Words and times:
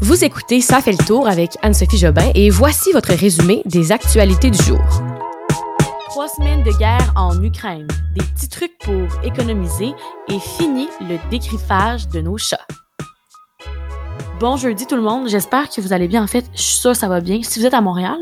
Vous 0.00 0.24
écoutez 0.24 0.60
Ça 0.60 0.80
fait 0.80 0.92
le 0.92 1.04
tour 1.04 1.26
avec 1.26 1.56
Anne-Sophie 1.62 1.98
Jobin 1.98 2.30
et 2.36 2.50
voici 2.50 2.92
votre 2.92 3.12
résumé 3.12 3.62
des 3.64 3.90
actualités 3.90 4.48
du 4.50 4.62
jour. 4.62 4.78
Trois 6.08 6.28
semaines 6.28 6.62
de 6.62 6.70
guerre 6.78 7.12
en 7.16 7.42
Ukraine, 7.42 7.88
des 8.14 8.24
petits 8.24 8.48
trucs 8.48 8.78
pour 8.78 9.24
économiser 9.24 9.92
et 10.28 10.38
fini 10.38 10.88
le 11.00 11.18
dégriffage 11.30 12.06
de 12.08 12.20
nos 12.20 12.38
chats. 12.38 12.64
Bon 14.40 14.56
jeudi 14.56 14.86
tout 14.86 14.94
le 14.94 15.02
monde, 15.02 15.28
j'espère 15.28 15.68
que 15.68 15.80
vous 15.80 15.92
allez 15.92 16.06
bien. 16.06 16.22
En 16.22 16.28
fait, 16.28 16.44
je 16.54 16.62
suis 16.62 16.94
ça 16.94 17.08
va 17.08 17.20
bien. 17.20 17.42
Si 17.42 17.58
vous 17.58 17.66
êtes 17.66 17.74
à 17.74 17.80
Montréal, 17.80 18.20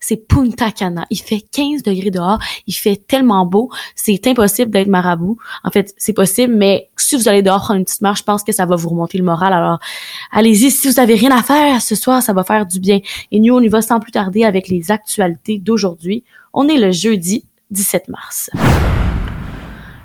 c'est 0.00 0.16
Punta 0.16 0.72
Cana. 0.72 1.06
Il 1.10 1.20
fait 1.20 1.44
15 1.52 1.84
degrés 1.84 2.10
dehors, 2.10 2.40
il 2.66 2.72
fait 2.72 2.96
tellement 2.96 3.46
beau, 3.46 3.70
c'est 3.94 4.26
impossible 4.26 4.72
d'être 4.72 4.88
marabout. 4.88 5.38
En 5.62 5.70
fait, 5.70 5.94
c'est 5.96 6.12
possible, 6.12 6.54
mais 6.56 6.90
si 6.96 7.14
vous 7.14 7.28
allez 7.28 7.42
dehors 7.42 7.60
prendre 7.60 7.78
une 7.78 7.84
petite 7.84 8.00
marche, 8.00 8.18
je 8.18 8.24
pense 8.24 8.42
que 8.42 8.50
ça 8.50 8.66
va 8.66 8.74
vous 8.74 8.88
remonter 8.88 9.16
le 9.16 9.22
moral. 9.22 9.52
Alors, 9.52 9.78
allez-y, 10.32 10.72
si 10.72 10.88
vous 10.88 10.98
avez 10.98 11.14
rien 11.14 11.30
à 11.30 11.42
faire 11.44 11.80
ce 11.80 11.94
soir, 11.94 12.20
ça 12.20 12.32
va 12.32 12.42
faire 12.42 12.66
du 12.66 12.80
bien. 12.80 12.98
Et 13.30 13.38
nous, 13.38 13.54
on 13.54 13.60
y 13.60 13.68
va 13.68 13.80
sans 13.80 14.00
plus 14.00 14.10
tarder 14.10 14.42
avec 14.42 14.66
les 14.66 14.90
actualités 14.90 15.58
d'aujourd'hui. 15.58 16.24
On 16.52 16.66
est 16.66 16.78
le 16.78 16.90
jeudi 16.90 17.46
17 17.70 18.08
mars. 18.08 18.50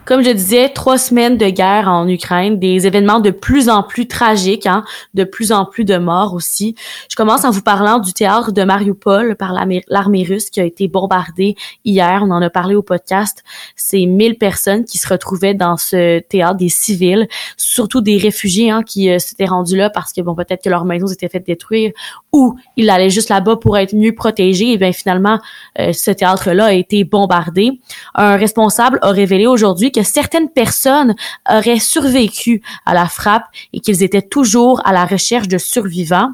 Comme 0.09 0.23
je 0.23 0.31
disais, 0.31 0.69
trois 0.69 0.97
semaines 0.97 1.37
de 1.37 1.45
guerre 1.51 1.87
en 1.87 2.07
Ukraine, 2.07 2.57
des 2.57 2.87
événements 2.87 3.19
de 3.19 3.29
plus 3.29 3.69
en 3.69 3.83
plus 3.83 4.07
tragiques, 4.07 4.65
hein, 4.65 4.83
de 5.13 5.23
plus 5.23 5.51
en 5.51 5.65
plus 5.65 5.85
de 5.85 5.97
morts 5.97 6.33
aussi. 6.33 6.73
Je 7.11 7.15
commence 7.15 7.45
en 7.45 7.51
vous 7.51 7.61
parlant 7.61 7.99
du 7.99 8.11
théâtre 8.11 8.51
de 8.51 8.63
Mariupol 8.63 9.35
par 9.35 9.53
l'armée 9.53 10.23
russe 10.23 10.49
qui 10.49 10.59
a 10.59 10.63
été 10.63 10.87
bombardée 10.87 11.55
hier. 11.85 12.23
On 12.23 12.31
en 12.31 12.41
a 12.41 12.49
parlé 12.49 12.73
au 12.73 12.81
podcast. 12.81 13.43
C'est 13.75 14.03
1000 14.07 14.39
personnes 14.39 14.83
qui 14.83 14.97
se 14.97 15.07
retrouvaient 15.07 15.53
dans 15.53 15.77
ce 15.77 16.17
théâtre, 16.21 16.55
des 16.55 16.69
civils, 16.69 17.27
surtout 17.55 18.01
des 18.01 18.17
réfugiés 18.17 18.71
hein, 18.71 18.81
qui 18.81 19.11
euh, 19.11 19.19
s'étaient 19.19 19.45
rendus 19.45 19.77
là 19.77 19.91
parce 19.91 20.11
que 20.11 20.21
bon 20.21 20.33
peut-être 20.33 20.63
que 20.63 20.69
leurs 20.71 20.85
maisons 20.85 21.05
étaient 21.05 21.29
faites 21.29 21.45
détruire 21.45 21.91
ou 22.33 22.55
ils 22.77 22.89
allaient 22.89 23.11
juste 23.11 23.29
là-bas 23.29 23.57
pour 23.57 23.77
être 23.77 23.93
mieux 23.93 24.15
protégés. 24.15 24.71
Et 24.71 24.77
bien 24.79 24.91
finalement, 24.91 25.39
euh, 25.77 25.94
ce 25.94 26.09
théâtre-là 26.09 26.66
a 26.66 26.73
été 26.73 27.03
bombardé. 27.03 27.79
Un 28.16 28.38
responsable 28.38 28.97
a 29.03 29.11
révélé 29.11 29.45
aujourd'hui 29.45 29.91
que 29.91 29.98
certaines 30.03 30.50
personnes 30.50 31.16
auraient 31.50 31.80
survécu 31.80 32.61
à 32.86 32.94
la 32.94 33.08
frappe 33.08 33.45
et 33.73 33.80
qu'ils 33.80 34.03
étaient 34.03 34.22
toujours 34.22 34.81
à 34.86 34.94
la 34.94 35.06
recherche 35.06 35.47
de 35.47 35.58
survivants. 35.58 36.30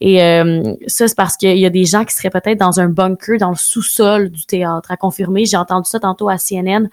Et 0.00 0.22
euh, 0.22 0.74
ça, 0.86 1.08
c'est 1.08 1.16
parce 1.16 1.36
qu'il 1.36 1.58
y 1.58 1.66
a 1.66 1.70
des 1.70 1.84
gens 1.84 2.04
qui 2.04 2.14
seraient 2.14 2.30
peut-être 2.30 2.58
dans 2.58 2.80
un 2.80 2.88
bunker 2.88 3.38
dans 3.38 3.50
le 3.50 3.56
sous-sol 3.56 4.30
du 4.30 4.44
théâtre. 4.46 4.90
À 4.90 4.96
confirmer, 4.96 5.44
j'ai 5.44 5.56
entendu 5.56 5.88
ça 5.88 6.00
tantôt 6.00 6.28
à 6.28 6.36
CNN, 6.36 6.88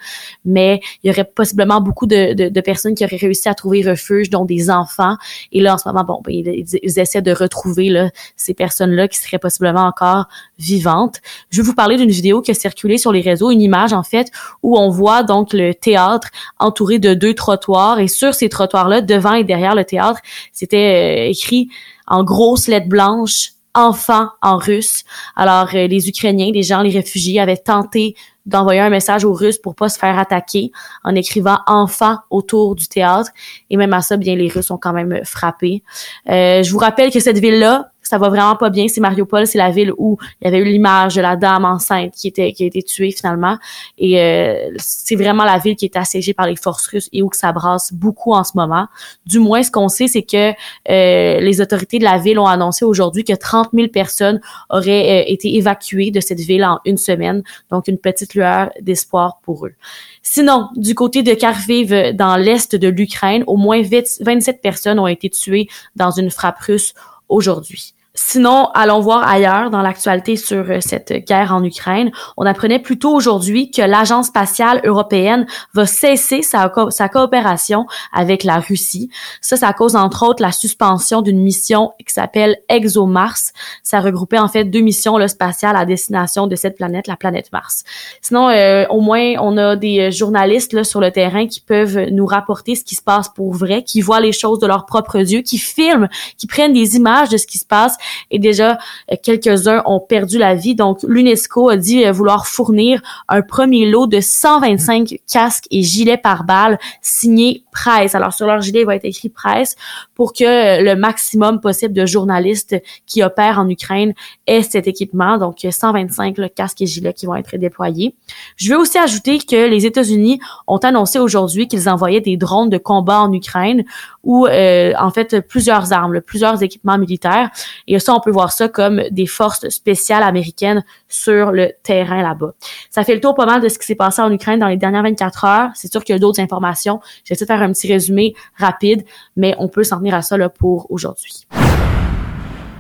mais 0.46 0.82
il 1.04 1.08
y 1.08 1.12
aurait 1.12 1.26
possiblement 1.26 1.82
beaucoup 1.82 2.06
de, 2.06 2.34
de, 2.34 2.62
personnes 2.62 2.96
qui 2.96 3.06
auraient 3.06 3.18
réussi 3.18 3.48
à 3.50 3.54
trouver 3.54 3.82
refuge, 3.82 4.30
dont 4.30 4.46
des 4.46 4.70
enfants. 4.70 5.16
Et 5.52 5.62
là, 5.62 5.76
en 5.76 5.78
ce 5.78 5.88
moment, 5.88 6.04
bon, 6.04 6.22
ben, 6.24 6.34
ils, 6.34 6.66
ils, 6.84 7.00
essaient 7.00 7.22
de 7.22 7.32
retrouver 7.32 7.90
là, 7.90 8.10
ces 8.36 8.54
personnes-là 8.54 9.08
qui 9.08 9.18
seraient 9.18 9.40
possiblement 9.40 9.86
encore 9.86 10.28
vivantes. 10.60 11.18
Je 11.50 11.62
vais 11.62 11.66
vous 11.66 11.74
parler 11.74 11.98
d'une 11.98 12.10
vidéo 12.10 12.42
qui 12.42 12.52
a 12.52 12.54
circulé 12.54 12.98
sur 12.98 13.12
les 13.12 13.22
réseaux, 13.22 13.52
une 13.52 13.62
image 13.62 13.94
en 13.94 14.04
fait, 14.04 14.32
où 14.64 14.78
on 14.78 14.90
voit 14.90 15.24
donc 15.24 15.54
le 15.54 15.74
théâtre 15.74 16.30
entouré 16.60 17.00
de 17.00 17.14
deux 17.14 17.34
trottoirs 17.34 18.00
et 18.00 18.08
sur 18.08 18.34
ces 18.34 18.50
trottoirs-là, 18.50 19.02
devant 19.02 19.34
et 19.34 19.44
derrière 19.44 19.76
le 19.76 19.86
théâtre, 19.86 20.20
c'était 20.52 21.28
euh, 21.28 21.30
écrit 21.30 21.70
en 22.08 22.24
grosses 22.24 22.68
lettres 22.68 22.90
blanches 22.90 23.52
enfants 23.74 24.30
en 24.42 24.58
russe. 24.58 25.04
Alors 25.36 25.70
euh, 25.74 25.88
les 25.88 26.10
Ukrainiens, 26.10 26.52
les 26.52 26.64
gens, 26.64 26.82
les 26.82 26.90
réfugiés 26.90 27.40
avaient 27.40 27.58
tenté 27.58 28.16
d'envoyer 28.48 28.80
un 28.80 28.90
message 28.90 29.26
aux 29.26 29.34
Russes 29.34 29.60
pour 29.60 29.76
pas 29.76 29.90
se 29.90 30.00
faire 30.00 30.18
attaquer 30.18 30.72
en 31.04 31.14
écrivant 31.16 31.60
enfants 31.68 32.18
autour 32.30 32.76
du 32.76 32.88
théâtre. 32.88 33.30
Et 33.70 33.78
même 33.78 33.94
à 33.94 34.02
ça, 34.02 34.18
bien 34.18 34.36
les 34.36 34.48
Russes 34.48 34.72
ont 34.72 34.78
quand 34.78 34.94
même 34.94 35.20
frappé. 35.26 35.84
Euh, 36.30 36.64
je 36.64 36.72
vous 36.72 36.80
rappelle 36.80 37.12
que 37.12 37.20
cette 37.20 37.38
ville-là, 37.38 37.92
ça 38.08 38.18
va 38.18 38.30
vraiment 38.30 38.56
pas 38.56 38.70
bien. 38.70 38.88
C'est 38.88 39.02
Mariupol, 39.02 39.46
c'est 39.46 39.58
la 39.58 39.70
ville 39.70 39.92
où 39.98 40.18
il 40.42 40.46
y 40.46 40.48
avait 40.48 40.60
eu 40.60 40.64
l'image 40.64 41.16
de 41.16 41.22
la 41.22 41.36
dame 41.36 41.66
enceinte 41.66 42.14
qui 42.14 42.30
était 42.30 42.54
qui 42.54 42.64
a 42.64 42.68
été 42.68 42.82
tuée 42.82 43.12
finalement. 43.12 43.58
Et 43.98 44.22
euh, 44.22 44.70
c'est 44.78 45.16
vraiment 45.16 45.44
la 45.44 45.58
ville 45.58 45.76
qui 45.76 45.86
est 45.86 45.98
assiégée 45.98 46.34
par 46.34 46.48
les 46.48 46.56
forces 46.56 46.88
russes 46.88 47.10
et 47.12 47.22
où 47.22 47.30
ça 47.34 47.52
brasse 47.52 47.92
beaucoup 47.92 48.34
en 48.34 48.46
ce 48.46 48.54
moment. 48.56 48.88
Du 49.26 49.40
moins, 49.40 49.62
ce 49.62 49.72
qu'on 49.72 49.90
sait, 49.90 50.08
c'est 50.08 50.24
que 50.24 50.52
euh, 50.52 51.40
les 51.42 51.60
autorités 51.60 52.00
de 52.00 52.06
la 52.06 52.18
ville 52.18 52.40
ont 52.40 52.46
annoncé 52.46 52.86
aujourd'hui 52.86 53.26
que 53.26 53.34
30 53.34 53.70
000 53.74 53.90
personnes 53.90 54.40
auraient 54.70 55.24
euh, 55.24 55.24
été 55.28 55.56
évacuées 55.56 56.12
de 56.12 56.22
cette 56.22 56.40
ville 56.40 56.64
en 56.64 56.80
une 56.86 56.98
semaine. 56.98 57.44
Donc, 57.72 57.90
une 57.90 57.98
petite 57.98 58.36
lueur 58.36 58.72
d'espoir 58.80 59.40
pour 59.44 59.66
eux. 59.66 59.74
Sinon, 60.22 60.70
du 60.78 60.96
côté 60.96 61.24
de 61.24 61.34
Kharkiv, 61.34 62.14
dans 62.14 62.38
l'est 62.38 62.74
de 62.74 62.88
l'Ukraine, 62.88 63.44
au 63.48 63.58
moins 63.58 63.82
27 63.82 64.62
personnes 64.62 65.00
ont 65.00 65.08
été 65.08 65.30
tuées 65.30 65.68
dans 65.96 66.12
une 66.12 66.30
frappe 66.30 66.60
russe 66.60 66.94
aujourd'hui. 67.28 67.94
Sinon, 68.20 68.70
allons 68.74 69.00
voir 69.00 69.28
ailleurs 69.28 69.70
dans 69.70 69.84
l'actualité 69.84 70.38
sur 70.38 70.66
euh, 70.72 70.80
cette 70.80 71.14
guerre 71.28 71.54
en 71.54 71.64
Ukraine. 71.64 72.12
On 72.36 72.48
apprenait 72.48 72.80
plutôt 72.80 73.14
aujourd'hui 73.14 73.70
que 73.70 73.84
l'Agence 73.84 74.28
spatiale 74.28 74.82
européenne 74.84 75.46
va 75.76 75.86
cesser 75.86 76.42
sa, 76.42 76.68
coopération 76.68 77.86
avec 78.12 78.44
la 78.44 78.58
Russie. 78.58 79.12
Ça, 79.40 79.56
ça 79.56 79.72
cause 79.72 79.96
entre 79.96 80.26
autres 80.26 80.42
la 80.42 80.52
suspension 80.52 81.22
d'une 81.22 81.40
mission 81.40 81.92
qui 82.00 82.12
s'appelle 82.12 82.58
ExoMars. 82.70 83.38
Ça 83.84 84.00
regroupait 84.00 84.40
en 84.40 84.48
fait 84.48 84.64
deux 84.64 84.80
missions 84.80 85.16
spatiales 85.28 85.76
à 85.76 85.86
destination 85.86 86.48
de 86.48 86.56
cette 86.56 86.76
planète, 86.76 87.06
la 87.06 87.18
planète 87.18 87.52
Mars. 87.54 87.84
Sinon, 88.24 88.50
euh, 88.50 88.88
au 88.90 89.00
moins, 89.00 89.36
on 89.40 89.58
a 89.58 89.76
des 89.76 90.00
euh, 90.00 90.12
journalistes 90.12 90.74
là, 90.74 90.84
sur 90.84 91.02
le 91.02 91.12
terrain 91.12 91.46
qui 91.46 91.60
peuvent 91.60 92.10
nous 92.10 92.26
rapporter 92.26 92.74
ce 92.74 92.84
qui 92.84 92.96
se 92.96 93.04
passe 93.04 93.30
pour 93.30 93.54
vrai, 93.54 93.84
qui 93.84 94.02
voient 94.02 94.22
les 94.22 94.32
choses 94.32 94.58
de 94.58 94.66
leurs 94.66 94.88
propres 94.88 95.20
yeux, 95.20 95.42
qui 95.42 95.60
filment, 95.60 96.10
qui 96.40 96.48
prennent 96.48 96.74
des 96.74 96.96
images 96.96 97.30
de 97.30 97.38
ce 97.38 97.46
qui 97.46 97.60
se 97.60 97.66
passe 97.66 97.96
et 98.32 98.40
déjà 98.40 98.78
euh, 99.12 99.16
quelques-uns 99.22 99.82
ont 99.86 100.00
perdu 100.00 100.38
la 100.38 100.56
vie. 100.56 100.76
Donc 100.76 101.00
l'UNESCO 101.04 101.70
a 101.70 101.78
dit 101.78 102.06
euh, 102.06 102.12
vouloir 102.12 102.48
fournir 102.48 103.02
un 103.28 103.42
premier 103.42 103.90
lot 103.90 104.08
de 104.08 104.20
125 104.20 105.20
casques 105.32 105.68
et 105.72 105.82
gilets 105.82 106.18
par 106.18 106.44
balles 106.44 106.80
signés 107.02 107.64
presse. 107.72 108.16
Alors 108.16 108.34
sur 108.34 108.48
leur 108.48 108.62
gilet, 108.62 108.82
il 108.82 108.86
va 108.86 108.96
être 108.96 109.06
écrit 109.06 109.30
presse 109.30 109.76
pour 110.16 110.34
que 110.34 110.44
euh, 110.44 110.82
le 110.84 110.96
maximum 110.96 111.62
possible 111.62 111.94
de 111.94 112.06
journalistes 112.06 112.76
qui 113.06 113.24
opèrent 113.24 113.60
en 113.60 113.70
Ukraine 113.70 114.14
aient 114.48 114.64
cet 114.64 114.88
équipement. 114.88 115.38
Donc 115.38 115.66
125 115.70 116.38
le 116.38 116.50
casques 116.50 116.82
et 116.82 116.88
gilets 116.88 117.14
qui 117.14 117.26
vont 117.26 117.36
être 117.36 117.56
déployés. 117.58 118.16
Je 118.56 118.70
vais 118.70 118.76
aussi 118.76 118.98
ajouter 118.98 119.40
que 119.40 119.68
les 119.68 119.86
États-Unis 119.86 120.40
ont 120.68 120.78
annoncé 120.78 121.20
aujourd'hui 121.20 121.68
qu'ils 121.68 121.90
envoyaient 121.90 122.22
des 122.22 122.38
drones 122.38 122.70
de 122.70 122.78
combat 122.78 123.22
en 123.22 123.32
Ukraine 123.32 123.84
ou 124.24 124.48
en 124.48 125.12
fait 125.12 125.40
plusieurs 125.48 125.94
armes, 125.94 126.22
plusieurs 126.22 126.62
équipements 126.64 126.98
militaires. 126.98 127.50
Et 127.88 127.97
ça, 128.00 128.14
on 128.14 128.20
peut 128.20 128.32
voir 128.32 128.52
ça 128.52 128.68
comme 128.68 129.04
des 129.12 129.26
forces 129.26 129.68
spéciales 129.70 130.24
américaines 130.24 130.84
sur 131.08 131.52
le 131.52 131.72
terrain 131.84 132.22
là-bas. 132.22 132.54
Ça 132.90 133.04
fait 133.04 133.16
le 133.16 133.22
tour 133.22 133.36
pas 133.36 133.46
mal 133.46 133.62
de 133.62 133.70
ce 133.70 133.78
qui 133.80 133.86
s'est 133.86 133.96
passé 133.96 134.22
en 134.22 134.32
Ukraine 134.32 134.60
dans 134.60 134.68
les 134.68 134.78
dernières 134.78 135.04
24 135.04 135.46
heures. 135.46 135.70
C'est 135.76 135.92
sûr 135.92 136.04
qu'il 136.04 136.14
y 136.14 136.16
a 136.16 136.20
d'autres 136.20 136.40
informations. 136.40 137.00
Je 137.24 137.34
vais 137.34 137.46
faire 137.46 137.62
un 137.62 137.72
petit 137.72 137.92
résumé 137.92 138.34
rapide, 138.56 139.04
mais 139.36 139.56
on 139.60 139.68
peut 139.68 139.84
s'en 139.84 139.98
tenir 139.98 140.16
à 140.16 140.22
ça 140.22 140.38
là, 140.38 140.50
pour 140.50 140.90
aujourd'hui. 140.90 141.48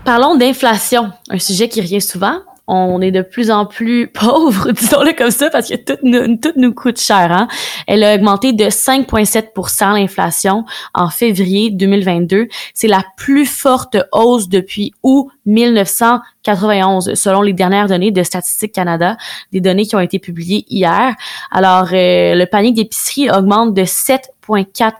Parlons 0.03 0.35
d'inflation, 0.35 1.11
un 1.29 1.39
sujet 1.39 1.67
qui 1.67 1.81
revient 1.81 2.01
souvent 2.01 2.39
on 2.67 3.01
est 3.01 3.11
de 3.11 3.21
plus 3.21 3.49
en 3.49 3.65
plus 3.65 4.07
pauvres, 4.13 4.71
disons-le 4.71 5.13
comme 5.13 5.31
ça, 5.31 5.49
parce 5.49 5.69
que 5.69 5.75
tout 5.75 5.97
nous, 6.03 6.37
tout 6.37 6.53
nous 6.55 6.73
coûte 6.73 6.99
cher. 6.99 7.31
Hein? 7.31 7.47
Elle 7.87 8.03
a 8.03 8.15
augmenté 8.15 8.53
de 8.53 8.65
5,7% 8.65 9.93
l'inflation 9.93 10.65
en 10.93 11.09
février 11.09 11.69
2022. 11.69 12.47
C'est 12.73 12.87
la 12.87 13.03
plus 13.15 13.45
forte 13.45 13.97
hausse 14.11 14.49
depuis 14.49 14.91
août 15.03 15.29
1991, 15.45 17.13
selon 17.13 17.41
les 17.41 17.53
dernières 17.53 17.87
données 17.87 18.11
de 18.11 18.21
Statistique 18.21 18.73
Canada, 18.73 19.17
des 19.53 19.61
données 19.61 19.85
qui 19.85 19.95
ont 19.95 20.01
été 20.01 20.19
publiées 20.19 20.65
hier. 20.69 21.15
Alors, 21.51 21.87
euh, 21.93 22.35
le 22.35 22.45
panier 22.45 22.73
d'épicerie 22.73 23.29
augmente 23.31 23.73
de 23.73 23.85
7 23.85 24.31
4 24.73 24.97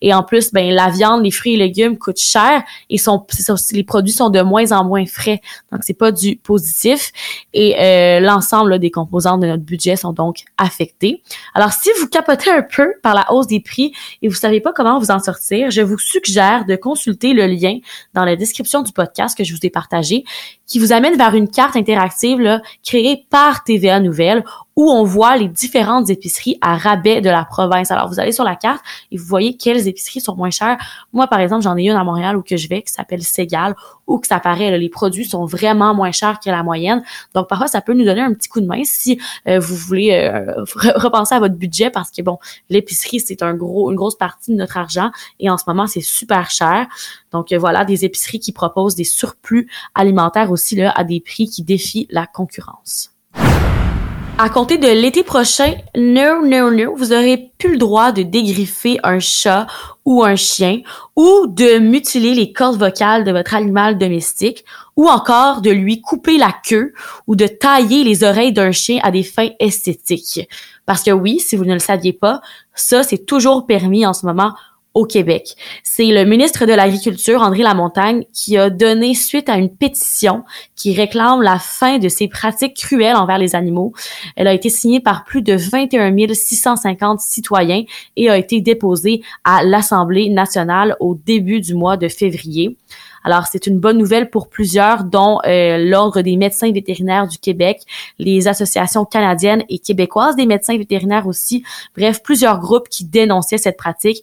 et 0.00 0.14
en 0.14 0.22
plus 0.22 0.52
ben 0.52 0.72
la 0.72 0.88
viande, 0.88 1.24
les 1.24 1.30
fruits 1.30 1.54
et 1.54 1.56
légumes 1.56 1.98
coûtent 1.98 2.20
cher 2.20 2.62
et 2.90 2.98
sont 2.98 3.26
les 3.72 3.84
produits 3.84 4.12
sont 4.12 4.30
de 4.30 4.40
moins 4.40 4.72
en 4.72 4.84
moins 4.84 5.06
frais. 5.06 5.40
Donc 5.72 5.82
c'est 5.84 5.94
pas 5.94 6.12
du 6.12 6.36
positif 6.36 7.12
et 7.52 7.76
euh, 7.78 8.20
l'ensemble 8.20 8.78
des 8.78 8.90
composants 8.90 9.38
de 9.38 9.46
notre 9.46 9.62
budget 9.62 9.96
sont 9.96 10.12
donc 10.12 10.44
affectés. 10.58 11.22
Alors 11.54 11.72
si 11.72 11.90
vous 12.00 12.08
capotez 12.08 12.50
un 12.50 12.62
peu 12.62 12.94
par 13.02 13.14
la 13.14 13.32
hausse 13.32 13.46
des 13.46 13.60
prix 13.60 13.92
et 14.22 14.28
vous 14.28 14.34
savez 14.34 14.60
pas 14.60 14.72
comment 14.72 14.98
vous 14.98 15.10
en 15.10 15.18
sortir, 15.18 15.70
je 15.70 15.82
vous 15.82 15.98
suggère 15.98 16.64
de 16.64 16.76
consulter 16.76 17.32
le 17.32 17.46
lien 17.46 17.78
dans 18.14 18.24
la 18.24 18.36
description 18.36 18.82
du 18.82 18.92
podcast 18.92 19.36
que 19.36 19.44
je 19.44 19.52
vous 19.52 19.60
ai 19.62 19.70
partagé 19.70 20.24
qui 20.66 20.78
vous 20.78 20.92
amène 20.92 21.16
vers 21.16 21.34
une 21.34 21.48
carte 21.48 21.76
interactive 21.76 22.40
là, 22.40 22.60
créée 22.84 23.24
par 23.30 23.64
TVA 23.64 24.00
Nouvelle 24.00 24.44
où 24.76 24.90
on 24.90 25.04
voit 25.04 25.36
les 25.38 25.48
différentes 25.48 26.10
épiceries 26.10 26.58
à 26.60 26.76
rabais 26.76 27.22
de 27.22 27.30
la 27.30 27.46
province. 27.46 27.90
Alors, 27.90 28.08
vous 28.08 28.20
allez 28.20 28.32
sur 28.32 28.44
la 28.44 28.56
carte 28.56 28.84
et 29.10 29.16
vous 29.16 29.24
voyez 29.24 29.56
quelles 29.56 29.88
épiceries 29.88 30.20
sont 30.20 30.36
moins 30.36 30.50
chères. 30.50 30.76
Moi, 31.14 31.26
par 31.28 31.40
exemple, 31.40 31.62
j'en 31.62 31.76
ai 31.78 31.84
une 31.84 31.96
à 31.96 32.04
Montréal 32.04 32.36
où 32.36 32.42
que 32.42 32.58
je 32.58 32.68
vais 32.68 32.82
qui 32.82 32.92
s'appelle 32.92 33.22
Segal, 33.22 33.74
où 34.06 34.18
que 34.18 34.26
ça 34.26 34.38
paraît, 34.38 34.78
les 34.78 34.88
produits 34.90 35.24
sont 35.24 35.46
vraiment 35.46 35.94
moins 35.94 36.12
chers 36.12 36.38
que 36.40 36.50
la 36.50 36.62
moyenne. 36.62 37.02
Donc, 37.34 37.48
parfois, 37.48 37.68
ça 37.68 37.80
peut 37.80 37.94
nous 37.94 38.04
donner 38.04 38.20
un 38.20 38.34
petit 38.34 38.50
coup 38.50 38.60
de 38.60 38.66
main 38.66 38.82
si 38.84 39.18
euh, 39.48 39.58
vous 39.58 39.76
voulez 39.76 40.12
euh, 40.12 40.62
repenser 40.96 41.34
à 41.34 41.38
votre 41.38 41.54
budget 41.54 41.88
parce 41.88 42.10
que, 42.10 42.20
bon, 42.20 42.38
l'épicerie, 42.68 43.20
c'est 43.20 43.42
un 43.42 43.54
gros, 43.54 43.90
une 43.90 43.96
grosse 43.96 44.16
partie 44.16 44.52
de 44.52 44.56
notre 44.56 44.76
argent 44.76 45.10
et 45.40 45.48
en 45.48 45.56
ce 45.56 45.64
moment, 45.66 45.86
c'est 45.86 46.02
super 46.02 46.50
cher. 46.50 46.86
Donc, 47.32 47.50
euh, 47.52 47.58
voilà, 47.58 47.86
des 47.86 48.04
épiceries 48.04 48.40
qui 48.40 48.52
proposent 48.52 48.94
des 48.94 49.04
surplus 49.04 49.70
alimentaires 49.94 50.50
aussi 50.50 50.76
là, 50.76 50.92
à 50.94 51.02
des 51.02 51.20
prix 51.20 51.48
qui 51.48 51.62
défient 51.62 52.06
la 52.10 52.26
concurrence. 52.26 53.12
À 54.38 54.50
compter 54.50 54.76
de 54.76 54.86
l'été 54.86 55.22
prochain, 55.22 55.76
no, 55.96 56.44
no, 56.46 56.70
no, 56.70 56.94
vous 56.94 57.14
aurez 57.14 57.52
plus 57.56 57.72
le 57.72 57.78
droit 57.78 58.12
de 58.12 58.22
dégriffer 58.22 58.98
un 59.02 59.18
chat 59.18 59.66
ou 60.04 60.22
un 60.22 60.36
chien 60.36 60.82
ou 61.16 61.46
de 61.46 61.78
mutiler 61.78 62.34
les 62.34 62.52
cordes 62.52 62.78
vocales 62.78 63.24
de 63.24 63.32
votre 63.32 63.54
animal 63.54 63.96
domestique 63.96 64.66
ou 64.94 65.08
encore 65.08 65.62
de 65.62 65.70
lui 65.70 66.02
couper 66.02 66.36
la 66.36 66.54
queue 66.68 66.92
ou 67.26 67.34
de 67.34 67.46
tailler 67.46 68.04
les 68.04 68.24
oreilles 68.24 68.52
d'un 68.52 68.72
chien 68.72 69.00
à 69.02 69.10
des 69.10 69.22
fins 69.22 69.48
esthétiques. 69.58 70.46
Parce 70.84 71.02
que 71.02 71.12
oui, 71.12 71.40
si 71.40 71.56
vous 71.56 71.64
ne 71.64 71.72
le 71.72 71.78
saviez 71.78 72.12
pas, 72.12 72.42
ça 72.74 73.02
c'est 73.04 73.24
toujours 73.24 73.64
permis 73.64 74.04
en 74.04 74.12
ce 74.12 74.26
moment 74.26 74.52
au 74.96 75.04
Québec. 75.04 75.56
C'est 75.82 76.06
le 76.06 76.24
ministre 76.24 76.64
de 76.64 76.72
l'Agriculture, 76.72 77.42
André 77.42 77.62
Lamontagne, 77.62 78.24
qui 78.32 78.56
a 78.56 78.70
donné 78.70 79.14
suite 79.14 79.50
à 79.50 79.58
une 79.58 79.68
pétition 79.68 80.42
qui 80.74 80.94
réclame 80.94 81.42
la 81.42 81.58
fin 81.58 81.98
de 81.98 82.08
ces 82.08 82.28
pratiques 82.28 82.74
cruelles 82.74 83.14
envers 83.14 83.36
les 83.36 83.54
animaux. 83.54 83.92
Elle 84.36 84.48
a 84.48 84.54
été 84.54 84.70
signée 84.70 85.00
par 85.00 85.24
plus 85.24 85.42
de 85.42 85.54
21 85.54 86.16
650 86.32 87.20
citoyens 87.20 87.84
et 88.16 88.30
a 88.30 88.38
été 88.38 88.62
déposée 88.62 89.20
à 89.44 89.62
l'Assemblée 89.62 90.30
nationale 90.30 90.96
au 90.98 91.14
début 91.14 91.60
du 91.60 91.74
mois 91.74 91.98
de 91.98 92.08
février. 92.08 92.78
Alors, 93.26 93.48
c'est 93.50 93.66
une 93.66 93.80
bonne 93.80 93.98
nouvelle 93.98 94.30
pour 94.30 94.48
plusieurs, 94.48 95.02
dont 95.02 95.40
euh, 95.46 95.78
l'Ordre 95.78 96.22
des 96.22 96.36
médecins 96.36 96.70
vétérinaires 96.70 97.26
du 97.26 97.38
Québec, 97.38 97.82
les 98.20 98.46
associations 98.46 99.04
canadiennes 99.04 99.64
et 99.68 99.80
québécoises 99.80 100.36
des 100.36 100.46
médecins 100.46 100.78
vétérinaires 100.78 101.26
aussi. 101.26 101.64
Bref, 101.96 102.22
plusieurs 102.22 102.60
groupes 102.60 102.88
qui 102.88 103.04
dénonçaient 103.04 103.58
cette 103.58 103.76
pratique. 103.76 104.22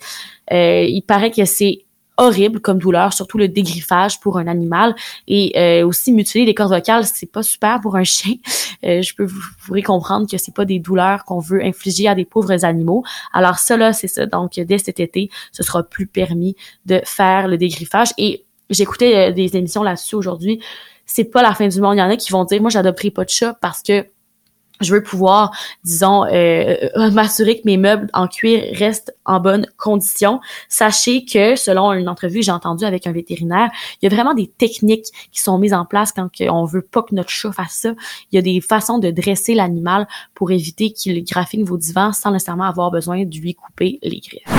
Euh, 0.53 0.85
il 0.87 1.01
paraît 1.01 1.31
que 1.31 1.43
c'est 1.43 1.79
horrible 2.15 2.61
comme 2.61 2.77
douleur, 2.77 3.11
surtout 3.11 3.37
le 3.37 3.49
dégriffage 3.49 4.21
pour 4.21 4.37
un 4.37 4.47
animal 4.47 4.95
et 5.27 5.51
euh, 5.57 5.85
aussi 5.85 6.13
mutiler 6.13 6.45
les 6.45 6.53
cordes 6.53 6.71
vocales, 6.71 7.05
c'est 7.05 7.29
pas 7.29 7.43
super 7.43 7.81
pour 7.81 7.97
un 7.97 8.03
chien. 8.03 8.35
je 8.83 9.15
peux 9.15 9.25
vous, 9.25 9.41
vous 9.67 9.81
comprendre 9.81 10.29
que 10.29 10.37
c'est 10.37 10.53
pas 10.53 10.63
des 10.63 10.79
douleurs 10.79 11.25
qu'on 11.25 11.39
veut 11.39 11.61
infliger 11.61 12.07
à 12.07 12.15
des 12.15 12.23
pauvres 12.23 12.63
animaux. 12.63 13.03
Alors 13.33 13.57
ça 13.57 13.75
là, 13.75 13.91
c'est 13.91 14.07
ça. 14.07 14.27
Donc 14.27 14.53
dès 14.53 14.77
cet 14.77 15.01
été, 15.01 15.29
ce 15.51 15.63
sera 15.63 15.83
plus 15.83 16.05
permis 16.07 16.55
de 16.85 17.01
faire 17.03 17.49
le 17.49 17.57
dégriffage 17.57 18.09
et 18.17 18.42
j'écoutais 18.69 19.29
euh, 19.29 19.31
des 19.31 19.55
émissions 19.55 19.83
là-dessus 19.83 20.15
aujourd'hui. 20.15 20.61
C'est 21.05 21.25
pas 21.25 21.41
la 21.41 21.53
fin 21.53 21.67
du 21.67 21.81
monde. 21.81 21.95
Il 21.95 21.99
y 21.99 22.03
en 22.03 22.09
a 22.09 22.17
qui 22.17 22.31
vont 22.31 22.45
dire, 22.45 22.61
moi, 22.61 22.69
j'adopterai 22.69 23.11
pas 23.11 23.25
de 23.25 23.29
chat 23.29 23.53
parce 23.61 23.81
que 23.81 24.05
je 24.81 24.93
veux 24.93 25.03
pouvoir, 25.03 25.51
disons, 25.83 26.25
euh, 26.25 26.75
euh, 26.97 27.11
m'assurer 27.11 27.59
que 27.59 27.63
mes 27.65 27.77
meubles 27.77 28.09
en 28.13 28.27
cuir 28.27 28.63
restent 28.73 29.15
en 29.25 29.39
bonne 29.39 29.65
condition. 29.77 30.39
Sachez 30.67 31.25
que, 31.25 31.55
selon 31.55 31.93
une 31.93 32.09
entrevue 32.09 32.39
que 32.39 32.45
j'ai 32.45 32.51
entendue 32.51 32.85
avec 32.85 33.07
un 33.07 33.11
vétérinaire, 33.11 33.71
il 34.01 34.09
y 34.09 34.11
a 34.11 34.15
vraiment 34.15 34.33
des 34.33 34.47
techniques 34.47 35.05
qui 35.31 35.41
sont 35.41 35.57
mises 35.57 35.73
en 35.73 35.85
place 35.85 36.11
quand 36.11 36.29
on 36.49 36.65
veut 36.65 36.81
pas 36.81 37.03
que 37.03 37.15
notre 37.15 37.29
chat 37.29 37.51
fasse 37.51 37.73
ça. 37.73 37.93
Il 38.31 38.35
y 38.35 38.37
a 38.37 38.41
des 38.41 38.61
façons 38.61 38.99
de 38.99 39.11
dresser 39.11 39.53
l'animal 39.53 40.07
pour 40.33 40.51
éviter 40.51 40.91
qu'il 40.91 41.23
graffine 41.23 41.63
vos 41.63 41.77
divans 41.77 42.11
sans 42.11 42.31
nécessairement 42.31 42.65
avoir 42.65 42.91
besoin 42.91 43.23
de 43.23 43.37
lui 43.37 43.55
couper 43.55 43.99
les 44.03 44.19
griffes. 44.19 44.52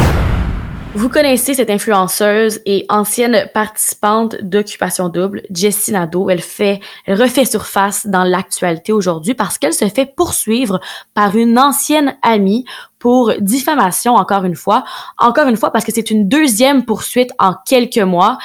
Vous 0.96 1.08
connaissez 1.08 1.54
cette 1.54 1.70
influenceuse 1.70 2.60
et 2.66 2.86
ancienne 2.88 3.48
participante 3.52 4.36
d'Occupation 4.42 5.08
Double, 5.08 5.42
Jessie 5.50 5.90
Nadeau. 5.90 6.30
Elle 6.30 6.40
fait, 6.40 6.78
elle 7.04 7.20
refait 7.20 7.44
surface 7.44 8.06
dans 8.06 8.22
l'actualité 8.22 8.92
aujourd'hui 8.92 9.34
parce 9.34 9.58
qu'elle 9.58 9.72
se 9.72 9.88
fait 9.88 10.14
poursuivre 10.14 10.80
par 11.12 11.34
une 11.34 11.58
ancienne 11.58 12.16
amie 12.22 12.64
pour 13.04 13.34
diffamation, 13.38 14.14
encore 14.14 14.44
une 14.44 14.54
fois. 14.54 14.82
Encore 15.18 15.46
une 15.46 15.58
fois, 15.58 15.70
parce 15.70 15.84
que 15.84 15.92
c'est 15.92 16.10
une 16.10 16.26
deuxième 16.26 16.86
poursuite 16.86 17.32
en 17.38 17.52
quelques 17.66 17.98
mois. 17.98 18.38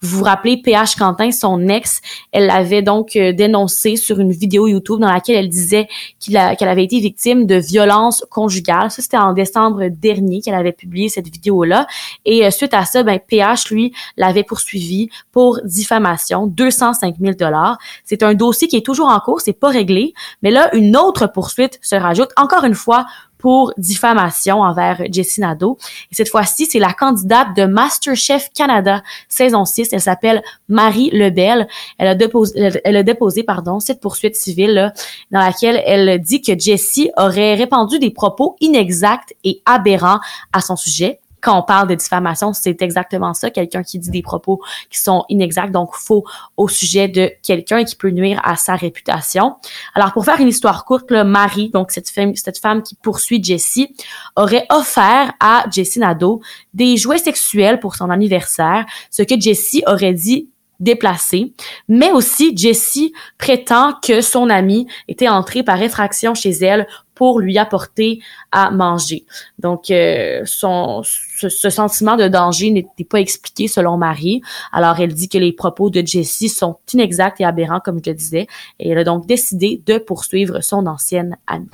Vous 0.00 0.16
vous 0.16 0.24
rappelez, 0.24 0.56
PH 0.56 0.96
Quentin, 0.96 1.30
son 1.32 1.68
ex, 1.68 2.00
elle 2.32 2.46
l'avait 2.46 2.80
donc 2.80 3.14
euh, 3.16 3.34
dénoncé 3.34 3.96
sur 3.96 4.18
une 4.18 4.32
vidéo 4.32 4.68
YouTube 4.68 5.00
dans 5.00 5.12
laquelle 5.12 5.36
elle 5.36 5.50
disait 5.50 5.86
qu'elle 6.18 6.38
avait 6.38 6.84
été 6.84 6.98
victime 6.98 7.44
de 7.44 7.56
violences 7.56 8.24
conjugales. 8.30 8.90
Ça, 8.90 9.02
c'était 9.02 9.18
en 9.18 9.34
décembre 9.34 9.88
dernier 9.90 10.40
qu'elle 10.40 10.54
avait 10.54 10.72
publié 10.72 11.10
cette 11.10 11.28
vidéo-là. 11.28 11.86
Et 12.24 12.46
euh, 12.46 12.50
suite 12.50 12.72
à 12.72 12.86
ça, 12.86 13.02
ben, 13.02 13.18
PH, 13.18 13.68
lui, 13.70 13.92
l'avait 14.16 14.44
poursuivi 14.44 15.10
pour 15.30 15.60
diffamation, 15.62 16.46
205 16.46 17.16
000 17.20 17.34
dollars. 17.34 17.76
C'est 18.02 18.22
un 18.22 18.32
dossier 18.32 18.66
qui 18.66 18.76
est 18.76 18.86
toujours 18.86 19.10
en 19.10 19.20
cours, 19.20 19.42
c'est 19.42 19.52
pas 19.52 19.68
réglé. 19.68 20.14
Mais 20.40 20.50
là, 20.50 20.74
une 20.74 20.96
autre 20.96 21.26
poursuite 21.26 21.78
se 21.82 21.96
rajoute, 21.96 22.30
encore 22.38 22.64
une 22.64 22.72
fois, 22.72 23.04
pour 23.46 23.72
diffamation 23.78 24.62
envers 24.62 25.02
Jessie 25.08 25.40
Nadeau. 25.40 25.78
Et 26.10 26.16
cette 26.16 26.30
fois-ci, 26.30 26.66
c'est 26.66 26.80
la 26.80 26.92
candidate 26.92 27.56
de 27.56 27.64
MasterChef 27.64 28.48
Canada 28.52 29.04
saison 29.28 29.64
6. 29.64 29.90
Elle 29.92 30.00
s'appelle 30.00 30.42
Marie 30.68 31.10
Lebel. 31.12 31.68
Elle 31.98 32.08
a 32.08 32.16
déposé, 32.16 32.72
elle 32.82 32.96
a 32.96 33.04
déposé, 33.04 33.44
pardon, 33.44 33.78
cette 33.78 34.00
poursuite 34.00 34.34
civile 34.34 34.74
là, 34.74 34.92
dans 35.30 35.38
laquelle 35.38 35.80
elle 35.86 36.20
dit 36.20 36.42
que 36.42 36.58
Jessie 36.58 37.12
aurait 37.16 37.54
répandu 37.54 38.00
des 38.00 38.10
propos 38.10 38.56
inexacts 38.60 39.36
et 39.44 39.62
aberrants 39.64 40.18
à 40.52 40.60
son 40.60 40.74
sujet 40.74 41.20
quand 41.40 41.58
on 41.58 41.62
parle 41.62 41.88
de 41.88 41.94
diffamation, 41.94 42.52
c'est 42.52 42.82
exactement 42.82 43.34
ça, 43.34 43.50
quelqu'un 43.50 43.82
qui 43.82 43.98
dit 43.98 44.10
des 44.10 44.22
propos 44.22 44.60
qui 44.90 44.98
sont 44.98 45.24
inexacts, 45.28 45.72
donc 45.72 45.94
faux 45.94 46.24
au 46.56 46.68
sujet 46.68 47.08
de 47.08 47.30
quelqu'un 47.42 47.84
qui 47.84 47.96
peut 47.96 48.10
nuire 48.10 48.40
à 48.44 48.56
sa 48.56 48.74
réputation. 48.74 49.56
Alors 49.94 50.12
pour 50.12 50.24
faire 50.24 50.40
une 50.40 50.48
histoire 50.48 50.84
courte, 50.84 51.10
le 51.10 51.24
Marie, 51.24 51.70
donc 51.70 51.90
cette 51.90 52.10
femme, 52.10 52.34
cette 52.36 52.58
femme 52.58 52.82
qui 52.82 52.94
poursuit 52.94 53.42
Jessie, 53.42 53.94
aurait 54.34 54.66
offert 54.70 55.32
à 55.40 55.66
Jessie 55.70 55.98
Nadeau 55.98 56.40
des 56.74 56.96
jouets 56.96 57.18
sexuels 57.18 57.80
pour 57.80 57.94
son 57.94 58.10
anniversaire, 58.10 58.86
ce 59.10 59.22
que 59.22 59.38
Jessie 59.40 59.82
aurait 59.86 60.14
dit 60.14 60.50
déplacé, 60.80 61.52
mais 61.88 62.12
aussi 62.12 62.56
Jessie 62.56 63.12
prétend 63.38 63.94
que 64.02 64.20
son 64.20 64.50
ami 64.50 64.86
était 65.08 65.28
entré 65.28 65.62
par 65.62 65.80
effraction 65.82 66.34
chez 66.34 66.50
elle 66.50 66.86
pour 67.14 67.40
lui 67.40 67.58
apporter 67.58 68.20
à 68.52 68.70
manger. 68.70 69.24
Donc, 69.58 69.90
euh, 69.90 70.42
son, 70.44 71.02
ce, 71.02 71.70
sentiment 71.70 72.16
de 72.16 72.28
danger 72.28 72.70
n'était 72.70 73.04
pas 73.04 73.20
expliqué 73.20 73.68
selon 73.68 73.96
Marie. 73.96 74.42
Alors, 74.70 75.00
elle 75.00 75.14
dit 75.14 75.28
que 75.28 75.38
les 75.38 75.52
propos 75.52 75.90
de 75.90 76.06
Jessie 76.06 76.50
sont 76.50 76.76
inexacts 76.92 77.40
et 77.40 77.44
aberrants, 77.44 77.80
comme 77.80 78.00
je 78.04 78.10
le 78.10 78.16
disais, 78.16 78.46
et 78.78 78.90
elle 78.90 78.98
a 78.98 79.04
donc 79.04 79.26
décidé 79.26 79.82
de 79.86 79.98
poursuivre 79.98 80.60
son 80.60 80.86
ancienne 80.86 81.36
amie. 81.46 81.70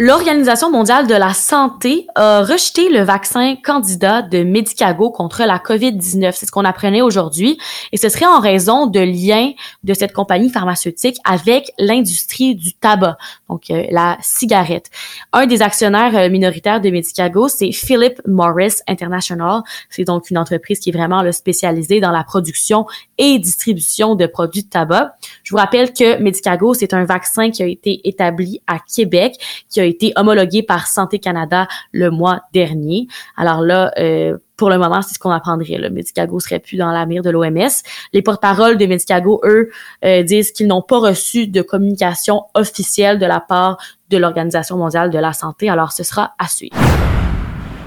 L'Organisation 0.00 0.70
mondiale 0.70 1.08
de 1.08 1.14
la 1.14 1.34
santé 1.34 2.06
a 2.14 2.44
rejeté 2.44 2.88
le 2.88 3.00
vaccin 3.00 3.56
candidat 3.56 4.22
de 4.22 4.44
Medicago 4.44 5.10
contre 5.10 5.42
la 5.42 5.58
COVID-19. 5.58 6.34
C'est 6.36 6.46
ce 6.46 6.52
qu'on 6.52 6.64
apprenait 6.64 7.02
aujourd'hui. 7.02 7.58
Et 7.90 7.96
ce 7.96 8.08
serait 8.08 8.26
en 8.26 8.38
raison 8.38 8.86
de 8.86 9.00
liens 9.00 9.50
de 9.82 9.94
cette 9.94 10.12
compagnie 10.12 10.50
pharmaceutique 10.50 11.16
avec 11.24 11.72
l'industrie 11.80 12.54
du 12.54 12.74
tabac, 12.74 13.18
donc 13.50 13.72
euh, 13.72 13.86
la 13.90 14.16
cigarette. 14.20 14.88
Un 15.32 15.46
des 15.46 15.62
actionnaires 15.62 16.16
euh, 16.16 16.28
minoritaires 16.28 16.80
de 16.80 16.90
Medicago, 16.90 17.48
c'est 17.48 17.72
Philip 17.72 18.20
Morris 18.24 18.74
International. 18.86 19.62
C'est 19.90 20.04
donc 20.04 20.30
une 20.30 20.38
entreprise 20.38 20.78
qui 20.78 20.90
est 20.90 20.96
vraiment 20.96 21.22
là, 21.22 21.32
spécialisée 21.32 21.98
dans 21.98 22.12
la 22.12 22.22
production 22.22 22.86
et 23.18 23.40
distribution 23.40 24.14
de 24.14 24.26
produits 24.26 24.62
de 24.62 24.68
tabac. 24.68 25.16
Je 25.42 25.50
vous 25.50 25.58
rappelle 25.58 25.92
que 25.92 26.22
Medicago, 26.22 26.72
c'est 26.74 26.94
un 26.94 27.04
vaccin 27.04 27.50
qui 27.50 27.64
a 27.64 27.66
été 27.66 28.00
établi 28.08 28.62
à 28.68 28.78
Québec, 28.78 29.34
qui 29.68 29.80
a 29.80 29.87
été 29.88 30.12
homologué 30.16 30.62
par 30.62 30.86
Santé 30.86 31.18
Canada 31.18 31.66
le 31.92 32.10
mois 32.10 32.42
dernier. 32.52 33.08
Alors 33.36 33.62
là, 33.62 33.92
euh, 33.98 34.38
pour 34.56 34.70
le 34.70 34.78
moment, 34.78 35.02
c'est 35.02 35.14
ce 35.14 35.18
qu'on 35.18 35.30
apprendrait. 35.30 35.78
Le 35.78 35.88
Medicago 35.88 36.40
serait 36.40 36.58
plus 36.58 36.76
dans 36.76 36.90
la 36.90 37.06
mire 37.06 37.22
de 37.22 37.30
l'OMS. 37.30 37.82
Les 38.12 38.22
porte-paroles 38.22 38.76
de 38.76 38.86
Medicago, 38.86 39.40
eux, 39.44 39.70
euh, 40.04 40.22
disent 40.22 40.52
qu'ils 40.52 40.66
n'ont 40.66 40.82
pas 40.82 40.98
reçu 40.98 41.46
de 41.46 41.62
communication 41.62 42.44
officielle 42.54 43.18
de 43.18 43.26
la 43.26 43.40
part 43.40 43.78
de 44.10 44.18
l'Organisation 44.18 44.76
mondiale 44.76 45.10
de 45.10 45.18
la 45.18 45.32
santé. 45.32 45.70
Alors, 45.70 45.92
ce 45.92 46.02
sera 46.02 46.34
à 46.38 46.48
suivre. 46.48 46.76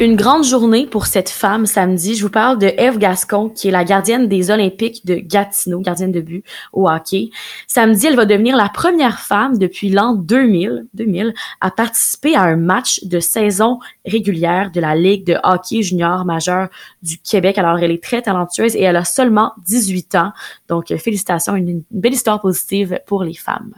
Une 0.02 0.16
grande 0.16 0.44
journée 0.44 0.88
pour 0.88 1.06
cette 1.06 1.30
femme 1.30 1.68
samedi. 1.68 2.16
Je 2.16 2.24
vous 2.24 2.32
parle 2.32 2.58
de 2.58 2.74
Eve 2.76 2.98
Gascon, 2.98 3.50
qui 3.50 3.68
est 3.68 3.72
la 3.72 3.84
gardienne 3.84 4.28
des 4.28 4.50
Olympiques 4.50 5.06
de 5.06 5.14
Gatineau, 5.14 5.80
gardienne 5.80 6.12
de 6.12 6.22
but 6.22 6.44
au 6.74 6.90
hockey. 6.90 7.30
Samedi, 7.68 8.08
elle 8.08 8.16
va 8.16 8.26
devenir 8.26 8.56
la 8.58 8.68
première 8.68 9.20
femme 9.20 9.60
depuis 9.60 9.90
l'an 9.90 10.16
2000, 10.16 10.88
2000 10.96 11.36
à 11.62 11.70
participer 11.70 12.36
à 12.36 12.42
un 12.42 12.56
match 12.56 13.04
de 13.04 13.20
saison 13.20 13.78
régulière 14.04 14.72
de 14.72 14.82
la 14.82 14.96
Ligue 14.96 15.24
de 15.24 15.38
hockey 15.44 15.84
junior 15.84 16.26
majeur 16.26 16.70
du 17.04 17.20
Québec. 17.20 17.60
Alors, 17.60 17.78
elle 17.78 17.92
est 17.92 18.04
très 18.04 18.24
talentueuse 18.24 18.76
et 18.76 18.82
elle 18.82 18.98
a 18.98 19.06
seulement 19.06 19.52
18 19.68 20.16
ans. 20.16 20.32
Donc, 20.68 20.88
félicitations, 20.98 21.56
une, 21.56 21.70
une 21.70 21.84
belle 21.92 22.14
histoire 22.14 22.42
positive 22.42 23.00
pour 23.06 23.24
les 23.24 23.36
femmes. 23.36 23.76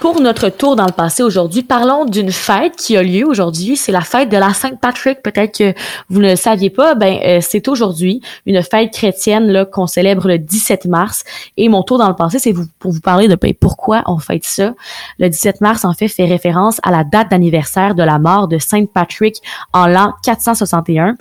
Pour 0.00 0.20
notre 0.20 0.48
tour 0.48 0.76
dans 0.76 0.86
le 0.86 0.92
passé 0.92 1.24
aujourd'hui, 1.24 1.62
parlons 1.62 2.04
d'une 2.04 2.30
fête 2.30 2.76
qui 2.76 2.96
a 2.96 3.02
lieu 3.02 3.26
aujourd'hui. 3.26 3.76
C'est 3.76 3.90
la 3.90 4.02
fête 4.02 4.28
de 4.28 4.36
la 4.36 4.54
Saint-Patrick. 4.54 5.22
Peut-être 5.22 5.58
que 5.58 5.74
vous 6.08 6.20
ne 6.20 6.30
le 6.30 6.36
saviez 6.36 6.70
pas. 6.70 6.94
Ben, 6.94 7.18
euh, 7.24 7.38
c'est 7.42 7.66
aujourd'hui 7.66 8.20
une 8.46 8.62
fête 8.62 8.92
chrétienne 8.92 9.48
là 9.48 9.64
qu'on 9.64 9.88
célèbre 9.88 10.28
le 10.28 10.38
17 10.38 10.84
mars. 10.84 11.24
Et 11.56 11.68
mon 11.68 11.82
tour 11.82 11.98
dans 11.98 12.08
le 12.08 12.14
passé, 12.14 12.38
c'est 12.38 12.54
pour 12.78 12.92
vous 12.92 13.00
parler 13.00 13.26
de 13.26 13.34
ben, 13.34 13.52
pourquoi 13.58 14.04
on 14.06 14.18
fête 14.18 14.44
ça. 14.44 14.72
Le 15.18 15.28
17 15.28 15.60
mars, 15.60 15.84
en 15.84 15.94
fait, 15.94 16.06
fait 16.06 16.26
référence 16.26 16.78
à 16.84 16.92
la 16.92 17.02
date 17.02 17.32
d'anniversaire 17.32 17.96
de 17.96 18.04
la 18.04 18.20
mort 18.20 18.46
de 18.46 18.58
Saint-Patrick 18.58 19.42
en 19.72 19.88
l'an 19.88 20.12
461. 20.22 21.16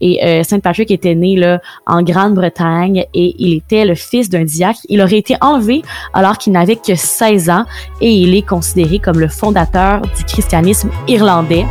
Et 0.00 0.24
euh, 0.24 0.42
Saint-Patrick 0.42 0.90
était 0.90 1.14
né 1.14 1.36
là 1.36 1.60
en 1.86 2.02
Grande-Bretagne 2.02 3.04
et 3.12 3.34
il 3.38 3.58
était 3.58 3.84
le 3.84 3.94
fils 3.94 4.30
d'un 4.30 4.44
diacre. 4.44 4.80
Il 4.88 5.02
aurait 5.02 5.18
été 5.18 5.36
enlevé 5.42 5.82
alors 6.14 6.38
qu'il 6.38 6.54
n'avait 6.54 6.76
que 6.76 6.94
16 6.94 7.50
ans 7.50 7.66
et 8.00 8.21
il 8.22 8.34
est 8.34 8.42
considéré 8.42 8.98
comme 8.98 9.18
le 9.18 9.28
fondateur 9.28 10.00
du 10.00 10.24
christianisme 10.24 10.90
irlandais. 11.08 11.66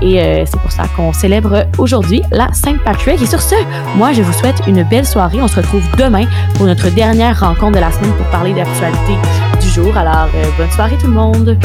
Et 0.00 0.20
euh, 0.20 0.44
c'est 0.44 0.60
pour 0.60 0.72
ça 0.72 0.84
qu'on 0.96 1.12
célèbre 1.12 1.64
aujourd'hui 1.78 2.22
la 2.32 2.52
Saint 2.52 2.76
Patrick. 2.84 3.22
Et 3.22 3.26
sur 3.26 3.40
ce, 3.40 3.54
moi, 3.96 4.12
je 4.12 4.22
vous 4.22 4.32
souhaite 4.32 4.60
une 4.66 4.82
belle 4.82 5.06
soirée. 5.06 5.40
On 5.40 5.48
se 5.48 5.56
retrouve 5.56 5.84
demain 5.96 6.24
pour 6.56 6.66
notre 6.66 6.90
dernière 6.90 7.38
rencontre 7.38 7.76
de 7.76 7.80
la 7.80 7.92
semaine 7.92 8.12
pour 8.14 8.26
parler 8.26 8.52
d'actualité 8.52 9.14
du 9.60 9.68
jour. 9.68 9.96
Alors, 9.96 10.28
euh, 10.34 10.44
bonne 10.58 10.70
soirée 10.70 10.96
tout 10.98 11.06
le 11.06 11.12
monde. 11.12 11.56